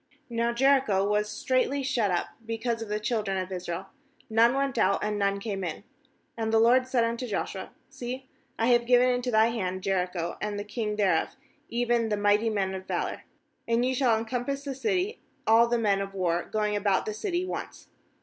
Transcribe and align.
£* 0.01 0.03
Now 0.31 0.51
Jericho 0.51 1.07
was 1.07 1.29
straitly 1.29 1.83
shut 1.83 2.09
up 2.09 2.29
because 2.43 2.81
of 2.81 2.89
the 2.89 2.99
children 2.99 3.37
of 3.37 3.51
Israel: 3.51 3.89
none 4.31 4.55
went 4.55 4.79
out, 4.79 5.03
and 5.03 5.19
none 5.19 5.39
came 5.39 5.63
in.— 5.63 5.83
2And 6.39 6.49
the 6.49 6.59
LORD 6.59 6.87
said 6.87 7.03
unto 7.03 7.27
Joshua: 7.27 7.69
'See, 7.87 8.27
I 8.57 8.65
have 8.69 8.87
given 8.87 9.11
into 9.11 9.29
thy 9.29 9.49
hand 9.49 9.83
Jericho, 9.83 10.37
and 10.41 10.57
the 10.57 10.63
king 10.63 10.95
thereof, 10.95 11.35
even 11.69 12.09
the 12.09 12.17
mighty 12.17 12.49
men 12.49 12.73
of 12.73 12.87
valour. 12.87 13.25
3And 13.69 13.85
ye 13.85 13.93
shall 13.93 14.25
compass 14.25 14.63
the 14.63 14.73
city, 14.73 15.19
all 15.45 15.67
the 15.67 15.77
men 15.77 16.01
of 16.01 16.15
war, 16.15 16.45
going 16.51 16.75
about 16.75 17.05
the 17.05 17.13
city 17.13 17.45
once. 17.45 17.87